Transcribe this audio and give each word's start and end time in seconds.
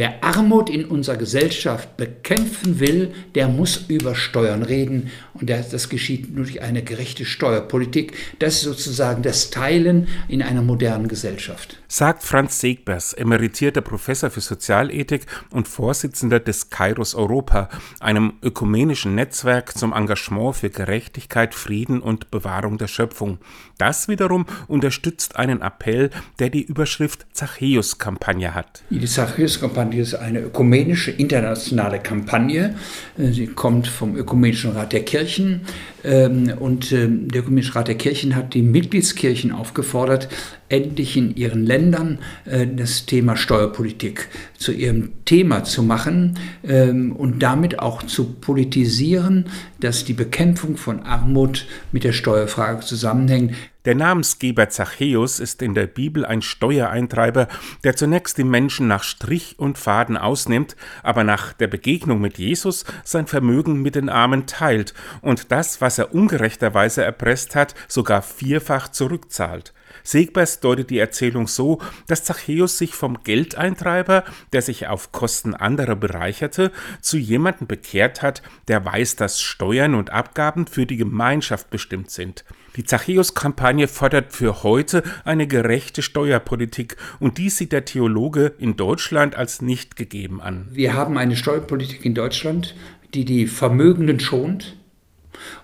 Wer 0.00 0.24
Armut 0.24 0.70
in 0.70 0.86
unserer 0.86 1.18
Gesellschaft 1.18 1.98
bekämpfen 1.98 2.80
will, 2.80 3.12
der 3.34 3.48
muss 3.48 3.84
über 3.88 4.14
Steuern 4.14 4.62
reden 4.62 5.10
und 5.34 5.50
das 5.50 5.90
geschieht 5.90 6.34
nur 6.34 6.46
durch 6.46 6.62
eine 6.62 6.82
gerechte 6.82 7.26
Steuerpolitik. 7.26 8.14
Das 8.38 8.54
ist 8.54 8.62
sozusagen 8.62 9.22
das 9.22 9.50
Teilen 9.50 10.08
in 10.26 10.40
einer 10.40 10.62
modernen 10.62 11.06
Gesellschaft. 11.06 11.76
Sagt 11.86 12.22
Franz 12.22 12.60
Segbers, 12.60 13.12
emeritierter 13.12 13.82
Professor 13.82 14.30
für 14.30 14.40
Sozialethik 14.40 15.26
und 15.50 15.68
Vorsitzender 15.68 16.40
des 16.40 16.70
Kairos 16.70 17.14
Europa, 17.14 17.68
einem 18.00 18.34
ökumenischen 18.42 19.14
Netzwerk 19.14 19.76
zum 19.76 19.92
Engagement 19.92 20.56
für 20.56 20.70
Gerechtigkeit, 20.70 21.54
Frieden 21.54 22.00
und 22.00 22.30
Bewahrung 22.30 22.78
der 22.78 22.88
Schöpfung. 22.88 23.36
Das 23.76 24.08
wiederum 24.08 24.46
unterstützt 24.66 25.36
einen 25.36 25.60
Appell, 25.60 26.08
der 26.38 26.48
die 26.48 26.62
Überschrift 26.62 27.26
Zachäus-Kampagne 27.32 28.54
hat. 28.54 28.82
Die 28.88 29.04
Zachäus-Kampagne 29.04 29.89
ist 29.98 30.14
eine 30.14 30.40
ökumenische 30.40 31.10
internationale 31.10 31.98
Kampagne. 31.98 32.74
Sie 33.16 33.46
kommt 33.46 33.86
vom 33.86 34.16
Ökumenischen 34.16 34.72
Rat 34.72 34.92
der 34.92 35.04
Kirchen 35.04 35.62
ähm, 36.04 36.52
und 36.58 36.92
ähm, 36.92 37.28
der 37.28 37.42
Ökumenische 37.42 37.74
Rat 37.74 37.88
der 37.88 37.96
Kirchen 37.96 38.36
hat 38.36 38.54
die 38.54 38.62
Mitgliedskirchen 38.62 39.52
aufgefordert, 39.52 40.28
endlich 40.70 41.16
in 41.16 41.36
ihren 41.36 41.66
Ländern 41.66 42.18
äh, 42.46 42.66
das 42.66 43.04
Thema 43.04 43.36
Steuerpolitik 43.36 44.28
zu 44.56 44.72
ihrem 44.72 45.12
Thema 45.24 45.64
zu 45.64 45.82
machen 45.82 46.38
ähm, 46.64 47.12
und 47.12 47.42
damit 47.42 47.78
auch 47.80 48.02
zu 48.02 48.32
politisieren, 48.32 49.46
dass 49.80 50.04
die 50.04 50.14
Bekämpfung 50.14 50.76
von 50.76 51.02
Armut 51.02 51.66
mit 51.92 52.04
der 52.04 52.12
Steuerfrage 52.12 52.80
zusammenhängt. 52.80 53.54
Der 53.86 53.94
Namensgeber 53.94 54.68
Zachäus 54.68 55.40
ist 55.40 55.62
in 55.62 55.72
der 55.72 55.86
Bibel 55.86 56.26
ein 56.26 56.42
Steuereintreiber, 56.42 57.48
der 57.82 57.96
zunächst 57.96 58.36
die 58.36 58.44
Menschen 58.44 58.88
nach 58.88 59.02
Strich 59.02 59.58
und 59.58 59.78
Faden 59.78 60.18
ausnimmt, 60.18 60.76
aber 61.02 61.24
nach 61.24 61.54
der 61.54 61.66
Begegnung 61.66 62.20
mit 62.20 62.36
Jesus 62.36 62.84
sein 63.04 63.26
Vermögen 63.26 63.80
mit 63.80 63.94
den 63.94 64.10
Armen 64.10 64.46
teilt 64.46 64.92
und 65.22 65.50
das, 65.50 65.80
was 65.80 65.98
er 65.98 66.14
ungerechterweise 66.14 67.02
erpresst 67.02 67.56
hat, 67.56 67.74
sogar 67.88 68.20
vierfach 68.20 68.88
zurückzahlt. 68.88 69.72
Segbers 70.04 70.60
deutet 70.60 70.90
die 70.90 70.98
Erzählung 70.98 71.46
so, 71.46 71.80
dass 72.06 72.24
Zachäus 72.24 72.78
sich 72.78 72.94
vom 72.94 73.22
Geldeintreiber, 73.22 74.24
der 74.52 74.62
sich 74.62 74.86
auf 74.86 75.12
Kosten 75.12 75.54
anderer 75.54 75.96
bereicherte, 75.96 76.72
zu 77.00 77.16
jemandem 77.16 77.66
bekehrt 77.66 78.22
hat, 78.22 78.42
der 78.68 78.84
weiß, 78.84 79.16
dass 79.16 79.40
Steuern 79.40 79.94
und 79.94 80.10
Abgaben 80.10 80.66
für 80.66 80.86
die 80.86 80.96
Gemeinschaft 80.96 81.70
bestimmt 81.70 82.10
sind. 82.10 82.44
Die 82.76 82.84
Zachäus-Kampagne 82.84 83.88
fordert 83.88 84.32
für 84.32 84.62
heute 84.62 85.02
eine 85.24 85.46
gerechte 85.46 86.02
Steuerpolitik 86.02 86.96
und 87.18 87.38
dies 87.38 87.56
sieht 87.56 87.72
der 87.72 87.84
Theologe 87.84 88.54
in 88.58 88.76
Deutschland 88.76 89.34
als 89.34 89.60
nicht 89.60 89.96
gegeben 89.96 90.40
an. 90.40 90.68
Wir 90.70 90.94
haben 90.94 91.18
eine 91.18 91.36
Steuerpolitik 91.36 92.04
in 92.04 92.14
Deutschland, 92.14 92.76
die 93.12 93.24
die 93.24 93.46
Vermögenden 93.48 94.20
schont, 94.20 94.76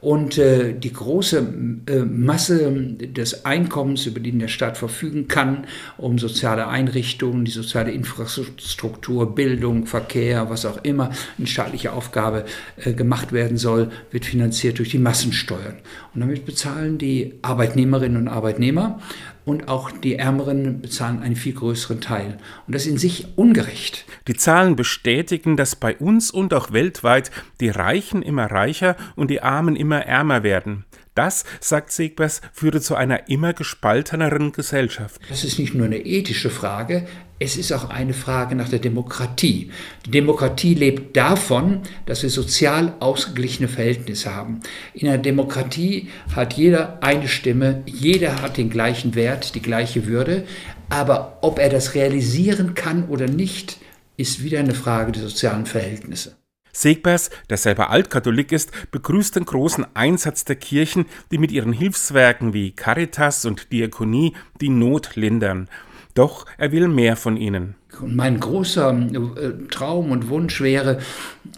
und 0.00 0.38
äh, 0.38 0.74
die 0.74 0.92
große 0.92 1.46
äh, 1.86 1.98
Masse 2.00 2.72
des 2.72 3.44
Einkommens, 3.44 4.06
über 4.06 4.20
den 4.20 4.38
der 4.38 4.48
Staat 4.48 4.76
verfügen 4.76 5.28
kann, 5.28 5.66
um 5.96 6.18
soziale 6.18 6.68
Einrichtungen, 6.68 7.44
die 7.44 7.50
soziale 7.50 7.92
Infrastruktur, 7.92 9.34
Bildung, 9.34 9.86
Verkehr, 9.86 10.50
was 10.50 10.66
auch 10.66 10.82
immer 10.82 11.10
in 11.38 11.46
staatlicher 11.46 11.94
Aufgabe 11.94 12.44
äh, 12.76 12.92
gemacht 12.92 13.32
werden 13.32 13.56
soll, 13.56 13.90
wird 14.10 14.24
finanziert 14.24 14.78
durch 14.78 14.90
die 14.90 14.98
Massensteuern. 14.98 15.76
Und 16.14 16.20
damit 16.20 16.44
bezahlen 16.44 16.98
die 16.98 17.34
Arbeitnehmerinnen 17.42 18.16
und 18.16 18.28
Arbeitnehmer 18.28 19.00
und 19.44 19.68
auch 19.68 19.90
die 19.90 20.16
Ärmeren 20.16 20.80
bezahlen 20.80 21.20
einen 21.20 21.36
viel 21.36 21.54
größeren 21.54 22.00
Teil. 22.00 22.38
Und 22.66 22.74
das 22.74 22.82
ist 22.82 22.92
in 22.92 22.98
sich 22.98 23.26
ungerecht. 23.36 24.04
Die 24.28 24.34
Zahlen 24.34 24.76
bestätigen, 24.76 25.56
dass 25.56 25.76
bei 25.76 25.96
uns 25.96 26.30
und 26.30 26.54
auch 26.54 26.72
weltweit 26.72 27.30
die 27.60 27.70
Reichen 27.70 28.22
immer 28.22 28.46
reicher 28.46 28.96
und 29.16 29.30
die 29.30 29.42
Armen 29.42 29.76
immer 29.76 30.00
ärmer 30.00 30.42
werden. 30.42 30.84
Das, 31.14 31.44
sagt 31.60 31.92
Segbers, 31.92 32.40
führe 32.52 32.80
zu 32.80 32.94
einer 32.94 33.28
immer 33.28 33.52
gespalteneren 33.52 34.52
Gesellschaft. 34.52 35.20
Das 35.28 35.44
ist 35.44 35.58
nicht 35.58 35.74
nur 35.74 35.86
eine 35.86 35.98
ethische 35.98 36.48
Frage, 36.48 37.06
es 37.38 37.56
ist 37.56 37.72
auch 37.72 37.90
eine 37.90 38.14
Frage 38.14 38.54
nach 38.54 38.68
der 38.68 38.78
Demokratie. 38.78 39.70
Die 40.06 40.10
Demokratie 40.12 40.74
lebt 40.74 41.16
davon, 41.16 41.80
dass 42.06 42.22
wir 42.22 42.30
sozial 42.30 42.94
ausgeglichene 43.00 43.68
Verhältnisse 43.68 44.32
haben. 44.32 44.60
In 44.94 45.08
einer 45.08 45.18
Demokratie 45.18 46.08
hat 46.36 46.54
jeder 46.54 47.02
eine 47.02 47.26
Stimme, 47.26 47.82
jeder 47.84 48.40
hat 48.40 48.58
den 48.58 48.70
gleichen 48.70 49.16
Wert, 49.16 49.56
die 49.56 49.62
gleiche 49.62 50.06
Würde, 50.06 50.44
aber 50.88 51.38
ob 51.40 51.58
er 51.58 51.68
das 51.68 51.94
realisieren 51.94 52.74
kann 52.74 53.08
oder 53.08 53.26
nicht, 53.26 53.78
ist 54.16 54.44
wieder 54.44 54.60
eine 54.60 54.74
Frage 54.74 55.10
der 55.10 55.22
sozialen 55.22 55.66
Verhältnisse. 55.66 56.36
Segbers, 56.72 57.30
der 57.50 57.58
selber 57.58 57.90
Altkatholik 57.90 58.50
ist, 58.50 58.72
begrüßt 58.90 59.36
den 59.36 59.44
großen 59.44 59.86
Einsatz 59.94 60.44
der 60.44 60.56
Kirchen, 60.56 61.04
die 61.30 61.38
mit 61.38 61.52
ihren 61.52 61.72
Hilfswerken 61.72 62.54
wie 62.54 62.70
Caritas 62.70 63.44
und 63.44 63.72
Diakonie 63.72 64.34
die 64.60 64.70
Not 64.70 65.16
lindern. 65.16 65.68
Doch 66.14 66.46
er 66.58 66.72
will 66.72 66.88
mehr 66.88 67.16
von 67.16 67.36
ihnen. 67.36 67.74
Mein 68.00 68.40
großer 68.40 68.90
äh, 68.90 69.68
Traum 69.70 70.10
und 70.10 70.28
Wunsch 70.28 70.60
wäre, 70.60 70.98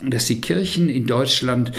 dass 0.03 0.27
die 0.27 0.41
Kirchen 0.41 0.89
in 0.89 1.07
Deutschland 1.07 1.73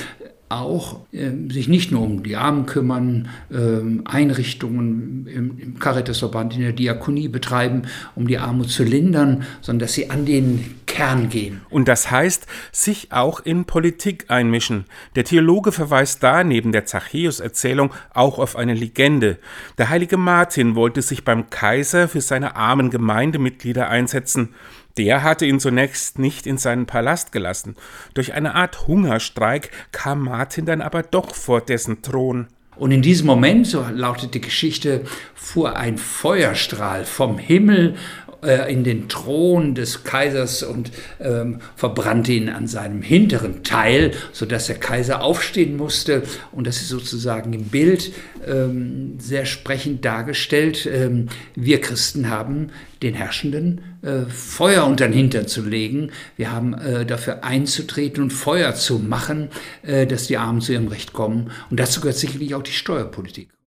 auch 0.48 1.02
äh, 1.12 1.32
sich 1.52 1.68
nicht 1.68 1.92
nur 1.92 2.02
um 2.02 2.24
die 2.24 2.36
Armen 2.36 2.66
kümmern, 2.66 3.28
äh, 3.50 3.82
Einrichtungen 4.06 5.28
im, 5.28 5.60
im 5.60 5.80
Caritasverband, 5.80 6.56
in 6.56 6.62
der 6.62 6.72
Diakonie 6.72 7.28
betreiben, 7.28 7.84
um 8.16 8.28
die 8.28 8.38
Armut 8.38 8.70
zu 8.70 8.84
lindern, 8.84 9.44
sondern 9.62 9.88
dass 9.88 9.94
sie 9.94 10.10
an 10.10 10.26
den 10.26 10.76
Kern 10.96 11.28
gehen. 11.28 11.60
Und 11.70 11.90
das 11.90 12.10
heißt, 12.10 12.48
sich 12.72 13.12
auch 13.12 13.42
in 13.42 13.66
Politik 13.66 14.26
einmischen. 14.30 14.86
Der 15.16 15.26
Theologe 15.26 15.74
verweist 15.74 16.24
da 16.24 16.46
neben 16.46 16.72
der 16.72 16.86
Zachäus-Erzählung 16.86 17.94
auch 18.14 18.40
auf 18.40 18.56
eine 18.56 18.74
Legende. 18.74 19.38
Der 19.78 19.90
heilige 19.90 20.16
Martin 20.16 20.76
wollte 20.76 21.02
sich 21.02 21.26
beim 21.26 21.50
Kaiser 21.50 22.08
für 22.08 22.22
seine 22.22 22.56
armen 22.56 22.92
Gemeindemitglieder 22.92 23.90
einsetzen. 23.90 24.56
Der 24.98 25.22
hatte 25.22 25.46
ihn 25.46 25.60
zunächst 25.60 26.18
nicht 26.18 26.48
in 26.48 26.58
seinen 26.58 26.86
Palast 26.86 27.34
gelassen. 27.34 27.76
Durch 28.14 28.32
eine 28.32 28.56
Art 28.56 28.88
Hungerstreik 28.88 29.72
kam 29.92 30.24
Martin 30.24 30.66
dann 30.66 30.82
aber 30.82 31.04
doch 31.04 31.36
vor 31.36 31.60
dessen 31.60 32.04
Thron. 32.04 32.48
Und 32.78 32.92
in 32.92 33.02
diesem 33.02 33.28
Moment, 33.28 33.68
so 33.68 33.86
lautet 33.90 34.34
die 34.34 34.42
Geschichte, 34.42 35.06
fuhr 35.34 35.78
ein 35.78 35.98
Feuerstrahl 35.98 37.06
vom 37.06 37.38
Himmel 37.38 37.96
äh, 38.46 38.72
in 38.72 38.84
den 38.84 39.10
Thron 39.10 39.76
des 39.76 40.04
Kaisers 40.04 40.64
und 40.64 40.92
ähm, 41.20 41.60
verbrannte 41.76 42.32
ihn 42.34 42.50
an 42.50 42.68
seinem 42.68 43.02
hinteren 43.02 43.64
Teil, 43.64 44.12
sodass 44.32 44.68
der 44.68 44.78
Kaiser 44.78 45.24
aufstehen 45.24 45.78
musste. 45.78 46.24
Und 46.52 46.68
das 46.68 46.78
ist 46.78 46.90
sozusagen 46.90 47.54
im 47.54 47.66
Bild 47.66 48.12
ähm, 48.46 49.16
sehr 49.20 49.46
sprechend 49.46 50.06
dargestellt. 50.06 50.86
Ähm, 50.92 51.28
wir 51.56 51.82
Christen 51.82 52.30
haben 52.30 52.70
den 53.02 53.14
Herrschenden 53.14 53.82
äh, 54.02 54.26
Feuer 54.26 54.86
unter 54.86 55.08
den 55.08 55.14
Hintern 55.14 55.48
zu 55.48 55.64
legen. 55.64 56.12
Wir 56.38 56.52
haben 56.52 56.74
äh, 56.74 57.06
dafür 57.06 57.44
einzutreten 57.44 58.24
und 58.24 58.32
Feuer 58.32 58.76
zu 58.76 59.00
machen, 59.00 59.50
äh, 59.84 60.08
dass 60.08 60.28
die 60.28 60.38
Armen 60.38 60.62
zu 60.62 60.74
ihrem 60.74 60.88
Recht 60.88 61.14
kommen. 61.14 61.52
Und 61.70 61.80
dazu 61.80 62.02
gehört 62.02 62.18
sicherlich 62.18 62.56
auch 62.56 62.64
die 62.64 62.72
Steuerpolitik. 62.72 63.55